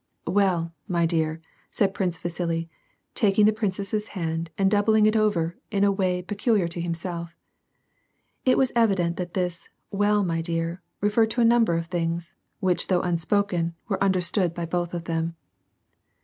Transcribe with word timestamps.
"Well, 0.25 0.73
my 0.87 1.05
dear," 1.05 1.41
said 1.69 1.93
Prince 1.93 2.17
Viisili, 2.17 2.69
taking 3.13 3.45
the 3.45 3.53
princess's 3.53 4.07
hand 4.17 4.49
and 4.57 4.71
doubling 4.71 5.05
it 5.05 5.15
over 5.15 5.57
in 5.69 5.83
a 5.83 5.91
way 5.91 6.23
peculiar 6.23 6.67
to 6.69 6.81
himself. 6.81 7.37
It 8.43 8.57
was 8.57 8.71
evident 8.75 9.17
that 9.17 9.35
this" 9.35 9.69
well, 10.01 10.23
my 10.23 10.41
dear," 10.41 10.81
referred 11.01 11.29
to 11.29 11.41
a 11.41 11.45
number 11.45 11.75
of 11.75 11.85
things, 11.85 12.35
which 12.59 12.87
though 12.87 13.01
unspoken, 13.03 13.75
were 13.89 14.03
understood 14.03 14.55
by 14.55 14.65
both 14.65 14.95
of 14.95 15.03
them. 15.03 15.35